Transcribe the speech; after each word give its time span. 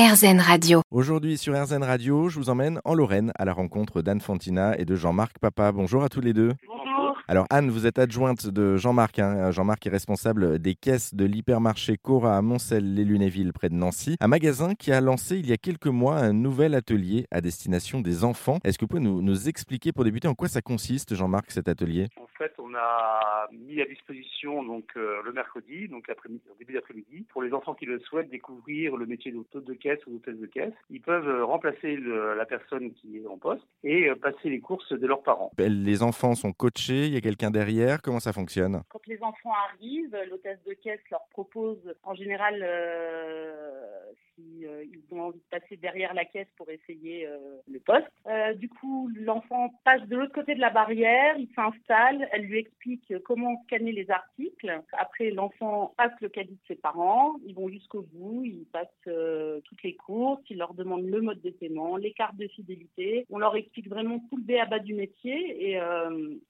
RZN 0.00 0.40
Radio. 0.40 0.80
Aujourd'hui 0.90 1.36
sur 1.36 1.52
RZN 1.52 1.82
Radio, 1.82 2.30
je 2.30 2.38
vous 2.38 2.48
emmène 2.48 2.80
en 2.86 2.94
Lorraine 2.94 3.32
à 3.38 3.44
la 3.44 3.52
rencontre 3.52 4.00
d'Anne 4.00 4.22
Fantina 4.22 4.74
et 4.78 4.86
de 4.86 4.96
Jean-Marc 4.96 5.38
Papa. 5.38 5.72
Bonjour 5.72 6.02
à 6.02 6.08
tous 6.08 6.22
les 6.22 6.32
deux. 6.32 6.54
Alors 7.30 7.46
Anne, 7.48 7.70
vous 7.70 7.86
êtes 7.86 8.00
adjointe 8.00 8.48
de 8.48 8.76
Jean-Marc. 8.76 9.20
hein. 9.20 9.52
Jean-Marc 9.52 9.86
est 9.86 9.90
responsable 9.90 10.58
des 10.58 10.74
caisses 10.74 11.14
de 11.14 11.24
l'hypermarché 11.24 11.96
Cora 11.96 12.36
à 12.36 12.42
Moncel-les-Lunéville 12.42 13.52
près 13.52 13.68
de 13.68 13.74
Nancy. 13.76 14.16
Un 14.18 14.26
magasin 14.26 14.74
qui 14.74 14.90
a 14.90 15.00
lancé 15.00 15.38
il 15.38 15.48
y 15.48 15.52
a 15.52 15.56
quelques 15.56 15.86
mois 15.86 16.16
un 16.16 16.32
nouvel 16.32 16.74
atelier 16.74 17.28
à 17.30 17.40
destination 17.40 18.00
des 18.00 18.24
enfants. 18.24 18.58
Est-ce 18.64 18.78
que 18.78 18.84
vous 18.84 18.88
pouvez 18.88 19.00
nous, 19.02 19.22
nous 19.22 19.48
expliquer 19.48 19.92
pour 19.92 20.02
débuter 20.02 20.26
en 20.26 20.34
quoi 20.34 20.48
ça 20.48 20.60
consiste 20.60 21.14
Jean-Marc 21.14 21.52
cet 21.52 21.68
atelier? 21.68 22.08
En 22.20 22.26
fait, 22.36 22.50
on 22.58 22.74
a 22.74 23.46
mis 23.52 23.80
à 23.80 23.84
disposition 23.84 24.64
donc 24.64 24.86
euh, 24.96 25.18
le 25.24 25.32
mercredi, 25.32 25.86
donc 25.86 26.08
au 26.10 26.58
début 26.58 26.72
d'après-midi, 26.72 27.26
pour 27.32 27.42
les 27.44 27.52
enfants 27.52 27.74
qui 27.74 27.84
le 27.86 28.00
souhaitent 28.00 28.30
découvrir 28.30 28.96
le 28.96 29.06
métier 29.06 29.30
d'hôte 29.30 29.64
de 29.64 29.74
caisse 29.74 30.00
ou 30.08 30.14
d'hôtesse 30.14 30.40
de 30.40 30.46
caisse. 30.46 30.72
Ils 30.90 31.00
peuvent 31.02 31.28
euh, 31.28 31.44
remplacer 31.44 31.94
le- 31.94 32.34
la 32.34 32.44
personne 32.46 32.90
qui 32.94 33.18
est 33.18 33.26
en 33.28 33.38
poste 33.38 33.62
et 33.84 34.08
euh, 34.08 34.16
passer 34.16 34.48
les 34.48 34.58
courses 34.58 34.92
de 34.92 35.06
leurs 35.06 35.22
parents. 35.22 35.52
Les 35.58 36.02
enfants 36.02 36.34
sont 36.34 36.52
coachés, 36.52 37.06
il 37.06 37.12
y 37.12 37.16
a 37.16 37.19
quelqu'un 37.20 37.50
derrière, 37.50 38.02
comment 38.02 38.20
ça 38.20 38.32
fonctionne? 38.32 38.82
Quand 38.88 39.06
les 39.06 39.22
enfants 39.22 39.52
arrivent, 39.72 40.16
l'hôtesse 40.28 40.62
de 40.66 40.72
caisse 40.74 41.00
leur 41.10 41.26
propose 41.30 41.78
en 42.02 42.14
général 42.14 42.62
euh, 44.64 44.80
euh, 44.80 44.84
ils 44.84 45.14
ont 45.14 45.22
envie 45.22 45.38
de 45.38 45.58
passer 45.58 45.76
derrière 45.76 46.14
la 46.14 46.24
caisse 46.24 46.48
pour 46.56 46.68
essayer 46.70 47.26
euh, 47.26 47.58
le 47.70 47.80
poste. 47.80 48.06
Euh, 48.26 48.54
du 48.54 48.68
coup, 48.68 49.10
l'enfant 49.16 49.72
passe 49.84 50.06
de 50.08 50.16
l'autre 50.16 50.32
côté 50.32 50.54
de 50.54 50.60
la 50.60 50.70
barrière, 50.70 51.36
il 51.38 51.48
s'installe, 51.54 52.28
elle 52.32 52.42
lui 52.42 52.58
explique 52.58 53.12
comment 53.24 53.62
scanner 53.64 53.92
les 53.92 54.10
articles. 54.10 54.82
Après, 54.92 55.30
l'enfant 55.30 55.94
passe 55.96 56.12
le 56.20 56.28
caddie 56.28 56.54
de 56.54 56.66
ses 56.68 56.76
parents, 56.76 57.36
ils 57.44 57.54
vont 57.54 57.68
jusqu'au 57.68 58.02
bout, 58.12 58.44
ils 58.44 58.66
passent 58.72 58.88
toutes 59.64 59.82
les 59.82 59.94
courses, 59.94 60.42
ils 60.50 60.58
leur 60.58 60.74
demandent 60.74 61.06
le 61.06 61.20
mode 61.20 61.40
de 61.40 61.50
paiement, 61.50 61.96
les 61.96 62.12
cartes 62.12 62.36
de 62.36 62.48
fidélité. 62.48 63.26
On 63.30 63.38
leur 63.38 63.56
explique 63.56 63.88
vraiment 63.88 64.18
tout 64.30 64.36
le 64.36 64.42
B 64.42 64.52
à 64.60 64.66
bas 64.66 64.78
du 64.78 64.94
métier 64.94 65.70
et 65.70 65.78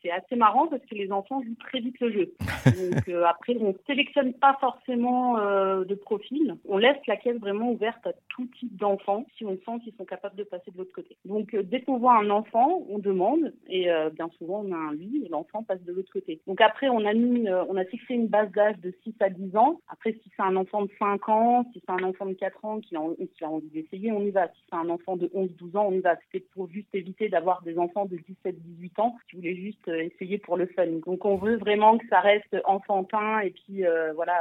c'est 0.03 0.11
assez 0.11 0.37
marrant 0.37 0.69
parce 0.69 0.85
que 0.87 0.95
les 0.95 1.13
enfants 1.13 1.43
jouent 1.43 1.57
très 1.61 1.81
vite 1.81 1.99
le 2.01 2.13
jeu. 2.13 2.35
Donc 2.67 3.09
après, 3.27 3.57
on 3.61 3.75
sélectionne 3.87 4.35
pas 4.35 4.57
forcément 4.61 5.37
de 5.37 5.95
profil. 5.95 6.57
On 6.69 6.79
laisse 6.79 6.99
la 7.07 7.17
caisse 7.17 7.39
vraiment 7.39 7.73
ouverte 7.81 8.07
à 8.07 8.13
tout 8.29 8.47
type 8.59 8.77
d'enfants 8.77 9.25
si 9.37 9.45
on 9.45 9.57
sent 9.57 9.83
qu'ils 9.83 9.95
sont 9.95 10.05
capables 10.05 10.37
de 10.37 10.45
passer 10.45 10.71
de 10.71 10.79
l'autre 10.79 10.93
côté. 10.93 11.17
Donc 11.25 11.55
euh, 11.55 11.63
dès 11.63 11.81
qu'on 11.81 11.99
voit 11.99 12.19
un 12.19 12.29
enfant, 12.29 12.85
on 12.89 12.99
demande 12.99 13.53
et 13.69 13.91
euh, 13.91 14.11
bien 14.11 14.29
souvent 14.39 14.63
on 14.67 14.73
a 14.73 14.77
un 14.77 14.93
lui 14.93 15.25
et 15.25 15.29
l'enfant 15.29 15.63
passe 15.63 15.83
de 15.83 15.93
l'autre 15.93 16.13
côté. 16.13 16.41
Donc 16.47 16.61
après, 16.61 16.89
on 16.89 17.05
a 17.07 17.15
mis, 17.15 17.49
euh, 17.49 17.65
on 17.69 17.77
a 17.77 17.85
fixé 17.85 18.15
une 18.15 18.29
base 18.29 18.51
d'âge 18.53 18.79
de 18.81 18.93
6 19.05 19.15
à 19.21 19.31
10 19.31 19.57
ans. 19.57 19.81
Après, 19.89 20.13
si 20.13 20.31
c'est 20.37 20.43
un 20.43 20.57
enfant 20.57 20.83
de 20.83 20.91
5 20.99 21.29
ans, 21.29 21.65
si 21.73 21.83
c'est 21.85 21.93
un 21.93 22.05
enfant 22.05 22.27
de 22.27 22.35
4 22.35 22.65
ans 22.65 22.81
qui 22.81 22.97
a, 22.97 23.01
qui 23.35 23.45
a 23.45 23.49
envie 23.49 23.71
d'essayer, 23.71 24.13
on 24.13 24.23
y 24.23 24.31
va. 24.31 24.49
Si 24.49 24.63
c'est 24.69 24.77
un 24.77 24.91
enfant 24.91 25.17
de 25.17 25.29
11-12 25.29 25.77
ans, 25.79 25.87
on 25.89 25.93
y 25.93 26.01
va. 26.01 26.17
C'était 26.27 26.45
pour 26.53 26.69
juste 26.69 26.95
éviter 26.95 27.29
d'avoir 27.29 27.63
des 27.63 27.79
enfants 27.79 28.05
de 28.05 28.17
17-18 28.17 29.01
ans 29.01 29.17
qui 29.29 29.37
voulaient 29.37 29.57
juste 29.57 29.89
essayer 29.89 30.39
pour 30.39 30.57
le 30.57 30.67
fun. 30.67 30.87
Donc 31.07 31.25
on 31.25 31.37
veut 31.37 31.57
vraiment 31.57 31.97
que 31.97 32.07
ça 32.09 32.21
reste 32.21 32.57
enfantin 32.65 33.41
et 33.41 33.51
puis 33.51 33.85
euh, 33.85 34.13
voilà, 34.15 34.35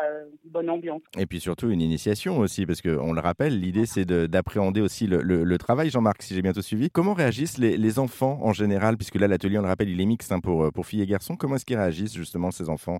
bonne 0.45 0.69
ambiance. 0.69 1.01
Et 1.17 1.25
puis 1.25 1.39
surtout 1.39 1.69
une 1.69 1.81
initiation 1.81 2.39
aussi, 2.39 2.65
parce 2.65 2.81
qu'on 2.81 3.13
le 3.13 3.21
l'idée 3.39 3.85
c'est 3.85 4.05
de- 4.05 4.27
d'appréhender 4.27 4.81
aussi 4.81 5.07
le, 5.07 5.57
travail, 5.57 5.89
Jean-Marc, 5.89 6.21
si 6.21 6.33
j'ai 6.33 6.41
bien 6.41 6.53
tout 6.53 6.61
suivi. 6.61 6.89
Comment 6.89 7.13
réagissent 7.13 7.57
les, 7.57 7.99
enfants 7.99 8.39
en 8.43 8.53
général, 8.53 8.97
puisque 8.97 9.15
là 9.15 9.27
l'atelier, 9.27 9.57
on 9.57 9.61
le 9.61 9.67
rappelle, 9.67 9.89
il 9.89 9.99
est 9.99 10.05
mixte 10.05 10.31
hein, 10.31 10.39
pour, 10.39 10.71
pour 10.71 10.85
filles 10.85 11.01
et 11.01 11.07
garçons. 11.07 11.35
Comment 11.35 11.55
est-ce 11.55 11.65
qu'ils 11.65 11.77
réagissent 11.77 12.13
justement 12.15 12.51
ces 12.51 12.69
enfants 12.69 12.99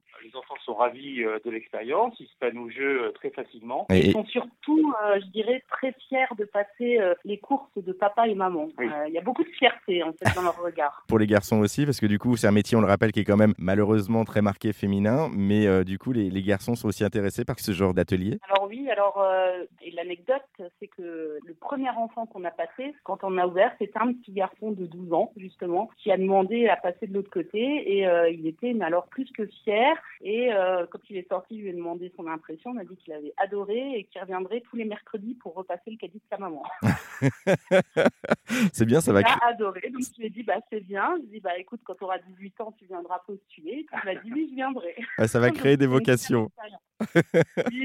ravis 0.79 1.23
euh, 1.23 1.37
de 1.45 1.51
l'expérience, 1.51 2.15
ils 2.19 2.27
se 2.27 2.35
prennent 2.39 2.57
au 2.57 2.69
jeu 2.69 3.03
euh, 3.03 3.11
très 3.11 3.29
facilement. 3.29 3.85
Et- 3.91 4.07
Ils 4.07 4.11
sont 4.13 4.25
surtout, 4.25 4.93
euh, 5.03 5.19
je 5.21 5.27
dirais, 5.27 5.63
très 5.69 5.93
fiers 6.07 6.25
de 6.37 6.45
passer 6.45 6.99
euh, 6.99 7.13
les 7.25 7.37
courses 7.37 7.69
de 7.77 7.91
papa 7.91 8.27
et 8.27 8.33
maman. 8.35 8.69
Oui. 8.77 8.87
Euh, 8.87 9.07
Il 9.07 9.13
y 9.13 9.17
a 9.17 9.21
beaucoup 9.21 9.43
de 9.43 9.49
fierté 9.49 10.01
en 10.03 10.13
fait 10.13 10.33
dans 10.35 10.41
leur 10.41 10.59
regard. 10.61 11.03
Pour 11.07 11.19
les 11.19 11.27
garçons 11.27 11.59
aussi, 11.59 11.85
parce 11.85 11.99
que 11.99 12.05
du 12.07 12.17
coup 12.19 12.35
c'est 12.37 12.47
un 12.47 12.51
métier, 12.51 12.77
on 12.77 12.81
le 12.81 12.87
rappelle, 12.87 13.11
qui 13.11 13.19
est 13.19 13.25
quand 13.25 13.37
même 13.37 13.53
malheureusement 13.57 14.23
très 14.25 14.41
marqué 14.41 14.73
féminin, 14.73 15.29
mais 15.35 15.67
euh, 15.67 15.83
du 15.83 15.97
coup 15.99 16.11
les, 16.11 16.29
les 16.29 16.41
garçons 16.43 16.75
sont 16.75 16.87
aussi 16.87 17.03
intéressés 17.03 17.45
par 17.45 17.59
ce 17.59 17.71
genre 17.71 17.93
d'atelier. 17.93 18.39
Alors 18.49 18.67
oui, 18.69 18.89
alors 18.89 19.21
euh, 19.21 19.63
et 19.81 19.91
l'anecdote, 19.91 20.41
c'est 20.79 20.87
que 20.87 21.39
le 21.45 21.53
premier 21.59 21.89
enfant 21.89 22.25
qu'on 22.25 22.43
a 22.45 22.51
passé, 22.51 22.93
quand 23.03 23.23
on 23.23 23.37
a 23.37 23.45
ouvert, 23.47 23.71
c'était 23.79 23.99
un 23.99 24.13
petit 24.13 24.31
garçon 24.31 24.71
de 24.71 24.85
12 24.85 25.13
ans 25.13 25.31
justement, 25.37 25.89
qui 25.97 26.11
a 26.11 26.17
demandé 26.17 26.67
à 26.67 26.75
passer 26.77 27.07
de 27.07 27.13
l'autre 27.13 27.29
côté 27.31 27.97
et 27.97 28.07
euh, 28.07 28.29
il 28.29 28.45
était 28.47 28.73
mais 28.73 28.85
alors 28.85 29.07
plus 29.07 29.29
que 29.31 29.45
fier. 29.63 29.93
Et 30.21 30.53
euh, 30.53 30.68
quand 30.91 30.99
il 31.09 31.17
est 31.17 31.27
sorti, 31.27 31.57
je 31.57 31.63
lui 31.63 31.69
ai 31.69 31.73
demandé 31.73 32.11
son 32.15 32.27
impression, 32.27 32.71
il 32.71 32.75
m'a 32.75 32.83
dit 32.83 32.97
qu'il 32.97 33.13
avait 33.13 33.33
adoré 33.37 33.99
et 33.99 34.03
qu'il 34.05 34.21
reviendrait 34.21 34.61
tous 34.61 34.75
les 34.75 34.85
mercredis 34.85 35.35
pour 35.35 35.55
repasser 35.55 35.91
le 35.91 35.97
caddie 35.97 36.19
de 36.19 36.23
sa 36.29 36.37
maman. 36.37 36.63
c'est 38.73 38.85
bien, 38.85 39.01
ça 39.01 39.13
va. 39.13 39.21
Il 39.21 39.25
a 39.25 39.47
adoré, 39.47 39.89
donc 39.89 40.01
je 40.01 40.19
lui 40.19 40.27
ai 40.27 40.29
dit 40.29 40.43
bah 40.43 40.59
c'est 40.69 40.81
bien. 40.81 41.15
Je 41.17 41.21
lui 41.21 41.27
ai 41.27 41.31
dit 41.35 41.39
bah 41.39 41.57
écoute 41.57 41.81
quand 41.83 41.95
tu 41.95 42.03
auras 42.03 42.19
18 42.19 42.61
ans 42.61 42.73
tu 42.77 42.85
viendras 42.85 43.19
postuler. 43.25 43.85
Il 43.91 44.05
m'a 44.05 44.15
dit 44.15 44.31
oui 44.31 44.47
je 44.49 44.55
viendrai. 44.55 44.95
Ah, 45.17 45.27
Ça 45.27 45.39
va 45.39 45.51
créer 45.51 45.77
des 45.77 45.87
vocations. 45.87 46.51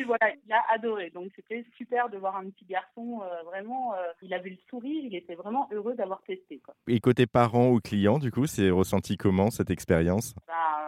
Voilà, 0.06 0.34
il 0.44 0.52
a 0.52 0.62
adoré. 0.74 1.10
Donc, 1.10 1.30
c'était 1.36 1.64
super 1.76 2.08
de 2.08 2.18
voir 2.18 2.36
un 2.36 2.50
petit 2.50 2.64
garçon. 2.64 3.20
euh, 3.22 3.42
vraiment, 3.44 3.94
euh, 3.94 4.12
il 4.22 4.34
avait 4.34 4.50
le 4.50 4.58
sourire. 4.68 5.04
Il 5.04 5.14
était 5.14 5.34
vraiment 5.34 5.68
heureux 5.72 5.94
d'avoir 5.94 6.22
testé. 6.22 6.58
Quoi. 6.64 6.74
Et 6.88 7.00
côté 7.00 7.26
parents 7.26 7.70
ou 7.70 7.80
clients, 7.80 8.18
du 8.18 8.30
coup, 8.30 8.46
c'est 8.46 8.70
ressenti 8.70 9.16
comment 9.16 9.50
cette 9.50 9.70
expérience? 9.70 10.34
Bah, 10.46 10.83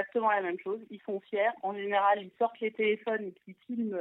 exactement 0.00 0.30
la 0.30 0.42
même 0.42 0.58
chose. 0.58 0.80
Ils 0.90 1.00
sont 1.04 1.20
fiers. 1.20 1.50
En 1.62 1.74
général, 1.74 2.18
ils 2.20 2.30
sortent 2.38 2.58
les 2.60 2.70
téléphones 2.70 3.24
et 3.24 3.32
puis 3.32 3.54
ils 3.54 3.66
filment, 3.66 3.98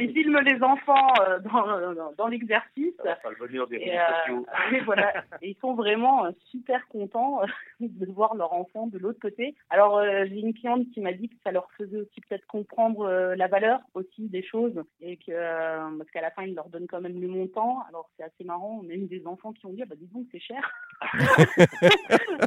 ils 0.00 0.12
filment 0.12 0.40
les 0.40 0.62
enfants 0.62 1.12
euh, 1.20 1.38
dans, 1.40 1.94
dans, 1.94 2.12
dans 2.12 2.26
l'exercice. 2.28 2.94
Le 3.40 3.66
des 3.66 3.76
Et, 3.76 3.98
euh, 3.98 4.80
voilà. 4.84 5.12
Et 5.42 5.50
ils 5.50 5.56
sont 5.60 5.74
vraiment 5.74 6.26
euh, 6.26 6.30
super 6.50 6.86
contents 6.88 7.42
euh, 7.42 7.46
de 7.80 8.12
voir 8.12 8.34
leur 8.34 8.52
enfant 8.52 8.86
de 8.86 8.98
l'autre 8.98 9.20
côté. 9.20 9.54
Alors, 9.70 9.98
euh, 9.98 10.24
j'ai 10.28 10.40
une 10.40 10.54
cliente 10.54 10.88
qui 10.92 11.00
m'a 11.00 11.12
dit 11.12 11.28
que 11.28 11.36
ça 11.44 11.50
leur 11.50 11.68
faisait 11.72 11.96
aussi 11.96 12.20
peut-être 12.20 12.46
comprendre 12.46 13.06
euh, 13.06 13.34
la 13.36 13.48
valeur 13.48 13.80
aussi 13.94 14.28
des 14.28 14.42
choses 14.42 14.82
et 15.00 15.16
que 15.16 15.32
euh, 15.32 15.98
parce 15.98 16.10
qu'à 16.10 16.20
la 16.20 16.30
fin 16.30 16.42
ils 16.44 16.54
leur 16.54 16.68
donnent 16.68 16.86
quand 16.86 17.00
même 17.00 17.20
le 17.20 17.28
montant. 17.28 17.82
Alors 17.88 18.08
c'est 18.16 18.24
assez 18.24 18.44
marrant. 18.44 18.80
On 18.82 18.88
a 18.88 18.92
eu 18.92 19.06
des 19.06 19.26
enfants 19.26 19.52
qui 19.52 19.66
ont 19.66 19.72
dit 19.72 19.82
ah, 19.82 19.86
bah 19.86 19.96
dis 19.98 20.08
donc 20.12 20.26
c'est 20.32 20.40
cher. 20.40 20.70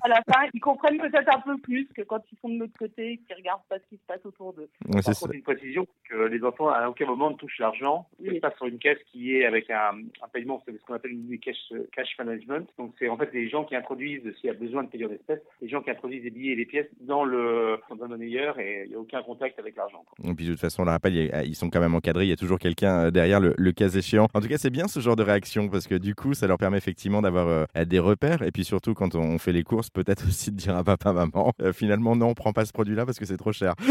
à 0.03 0.07
la 0.07 0.21
fin 0.31 0.47
ils 0.53 0.59
comprennent 0.59 0.99
peut-être 0.99 1.33
un 1.33 1.41
peu 1.41 1.57
plus 1.57 1.87
que 1.95 2.01
quand 2.01 2.21
ils 2.31 2.37
sont 2.39 2.49
de 2.49 2.59
l'autre 2.59 2.76
côté, 2.77 3.19
qu'ils 3.25 3.35
regardent 3.35 3.65
pas 3.69 3.79
ce 3.79 3.85
qui 3.89 3.95
se 3.95 4.05
passe 4.07 4.25
autour 4.25 4.53
d'eux. 4.53 4.69
Ouais, 4.87 5.01
c'est 5.01 5.11
Par 5.11 5.19
contre, 5.19 5.33
une 5.35 5.41
précision, 5.41 5.87
que 6.09 6.15
les 6.27 6.43
enfants 6.43 6.69
à 6.69 6.87
aucun 6.87 7.05
moment 7.05 7.31
ne 7.31 7.35
touchent 7.35 7.59
l'argent. 7.59 8.07
Oui. 8.19 8.29
Ils 8.33 8.41
passent 8.41 8.57
sur 8.57 8.67
une 8.67 8.79
caisse 8.79 8.99
qui 9.11 9.35
est 9.35 9.45
avec 9.45 9.69
un, 9.69 9.91
un 10.21 10.27
paiement, 10.31 10.61
c'est 10.65 10.77
ce 10.77 10.83
qu'on 10.85 10.93
appelle 10.93 11.11
une 11.11 11.39
cash, 11.39 11.57
cash 11.91 12.09
management. 12.17 12.67
Donc 12.77 12.93
c'est 12.99 13.09
en 13.09 13.17
fait 13.17 13.33
les 13.33 13.49
gens 13.49 13.65
qui 13.65 13.75
introduisent, 13.75 14.21
s'il 14.39 14.47
y 14.47 14.49
a 14.49 14.53
besoin 14.53 14.83
de 14.83 14.89
payer 14.89 15.05
en 15.05 15.11
espèces, 15.11 15.41
les 15.61 15.69
gens 15.69 15.81
qui 15.81 15.89
introduisent 15.89 16.23
les 16.23 16.29
billets 16.29 16.53
et 16.53 16.55
les 16.55 16.65
pièces 16.65 16.87
dans 17.01 17.23
le 17.23 17.79
dans 17.89 18.03
un 18.03 18.07
monnayeur 18.07 18.59
et 18.59 18.83
il 18.85 18.89
n'y 18.89 18.95
a 18.95 18.99
aucun 18.99 19.21
contact 19.23 19.59
avec 19.59 19.75
l'argent. 19.75 20.03
Et 20.23 20.33
puis 20.33 20.45
de 20.45 20.51
toute 20.51 20.59
façon, 20.59 20.83
on 20.83 20.85
le 20.85 20.91
rappelle, 20.91 21.15
ils 21.45 21.55
sont 21.55 21.69
quand 21.69 21.79
même 21.79 21.95
encadrés, 21.95 22.25
il 22.25 22.29
y 22.29 22.33
a 22.33 22.37
toujours 22.37 22.59
quelqu'un 22.59 23.05
euh, 23.05 23.11
derrière 23.11 23.39
le, 23.39 23.53
le 23.57 23.71
cas 23.71 23.89
échéant. 23.89 24.27
En 24.33 24.41
tout 24.41 24.47
cas, 24.47 24.57
c'est 24.57 24.69
bien 24.69 24.87
ce 24.87 24.99
genre 24.99 25.15
de 25.15 25.23
réaction 25.23 25.69
parce 25.69 25.87
que 25.87 25.95
du 25.95 26.15
coup, 26.15 26.33
ça 26.33 26.47
leur 26.47 26.57
permet 26.57 26.77
effectivement 26.77 27.21
d'avoir 27.21 27.47
euh, 27.47 27.85
des 27.85 27.99
repères 27.99 28.41
et 28.41 28.51
puis 28.51 28.63
surtout 28.63 28.93
quand 28.93 29.15
on 29.15 29.37
fait 29.37 29.53
les 29.53 29.63
courses, 29.63 29.89
peut-être 29.89 30.25
aussi 30.27 30.51
de 30.51 30.57
dire 30.57 30.75
à 30.75 30.83
papa, 30.83 31.13
maman, 31.13 31.53
euh, 31.61 31.73
finalement 31.73 32.15
non, 32.15 32.29
on 32.29 32.33
prend 32.33 32.53
pas 32.57 32.65
ce 32.65 32.73
produit-là 32.73 33.05
parce 33.05 33.19
que 33.19 33.25
c'est 33.25 33.37
trop 33.37 33.51
cher. 33.53 33.75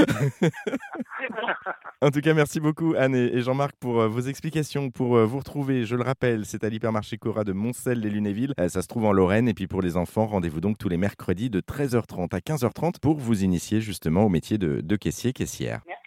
En 2.03 2.11
tout 2.11 2.21
cas, 2.21 2.35
merci 2.35 2.61
beaucoup 2.61 2.95
Anne 2.97 3.15
et 3.15 3.41
Jean-Marc 3.41 3.75
pour 3.81 4.03
euh, 4.03 4.07
vos 4.07 4.21
explications, 4.21 4.91
pour 4.91 5.17
euh, 5.17 5.25
vous 5.25 5.39
retrouver. 5.39 5.87
Je 5.87 5.97
le 5.97 6.03
rappelle, 6.03 6.45
c'est 6.45 6.63
à 6.63 6.69
l'hypermarché 6.69 7.17
Cora 7.17 7.43
de 7.43 7.53
Moncel-les-Lunévilles. 7.53 8.53
Euh, 8.61 8.69
Ça 8.69 8.83
se 8.83 8.87
trouve 8.87 9.07
en 9.07 9.13
Lorraine. 9.13 9.49
Et 9.49 9.55
puis 9.55 9.67
pour 9.67 9.81
les 9.81 9.97
enfants, 9.97 10.27
rendez-vous 10.27 10.61
donc 10.61 10.77
tous 10.77 10.91
les 10.91 10.99
mercredis 10.99 11.49
de 11.49 11.61
13h30 11.61 12.35
à 12.35 12.39
15h30 12.41 13.01
pour 13.01 13.17
vous 13.17 13.43
initier 13.45 13.81
justement 13.81 14.25
au 14.25 14.29
métier 14.29 14.59
de, 14.59 14.83
de 14.83 14.97
caissier-caissière. 14.97 15.81
Merci. 15.87 16.06